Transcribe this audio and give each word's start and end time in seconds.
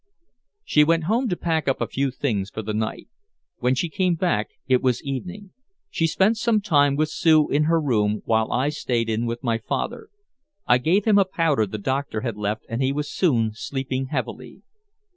She 0.63 0.83
went 0.83 1.03
home 1.03 1.29
to 1.29 1.35
pack 1.35 1.67
up 1.67 1.79
a 1.79 1.85
few 1.85 2.09
things 2.09 2.49
for 2.49 2.63
the 2.63 2.73
night. 2.73 3.07
When 3.59 3.75
she 3.75 3.87
came 3.87 4.15
back 4.15 4.49
it 4.67 4.81
was 4.81 5.03
evening. 5.03 5.51
She 5.91 6.07
spent 6.07 6.37
some 6.37 6.59
time 6.59 6.95
with 6.95 7.09
Sue 7.09 7.49
in 7.49 7.65
her 7.65 7.79
room, 7.79 8.23
while 8.25 8.51
I 8.51 8.69
stayed 8.69 9.11
in 9.11 9.27
with 9.27 9.41
father. 9.67 10.07
I 10.65 10.79
gave 10.79 11.05
him 11.05 11.19
a 11.19 11.25
powder 11.25 11.67
the 11.67 11.77
doctor 11.77 12.21
had 12.21 12.35
left 12.35 12.65
and 12.67 12.81
he 12.81 12.91
was 12.91 13.11
soon 13.13 13.51
sleeping 13.53 14.07
heavily. 14.07 14.63